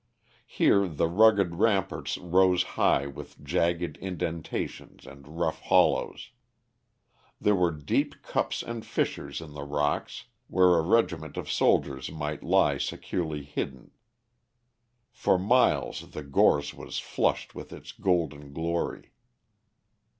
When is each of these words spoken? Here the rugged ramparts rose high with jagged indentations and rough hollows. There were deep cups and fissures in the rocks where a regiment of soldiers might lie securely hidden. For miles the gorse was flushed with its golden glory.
Here 0.47 0.87
the 0.87 1.07
rugged 1.07 1.53
ramparts 1.57 2.17
rose 2.17 2.63
high 2.73 3.05
with 3.05 3.43
jagged 3.43 3.97
indentations 3.97 5.05
and 5.05 5.37
rough 5.37 5.61
hollows. 5.61 6.31
There 7.39 7.53
were 7.53 7.69
deep 7.69 8.23
cups 8.23 8.63
and 8.63 8.83
fissures 8.83 9.41
in 9.41 9.53
the 9.53 9.61
rocks 9.61 10.23
where 10.47 10.73
a 10.73 10.81
regiment 10.81 11.37
of 11.37 11.51
soldiers 11.51 12.11
might 12.11 12.41
lie 12.41 12.79
securely 12.79 13.43
hidden. 13.43 13.91
For 15.11 15.37
miles 15.37 16.09
the 16.09 16.23
gorse 16.23 16.73
was 16.73 16.97
flushed 16.97 17.53
with 17.53 17.71
its 17.71 17.91
golden 17.91 18.53
glory. 18.53 19.11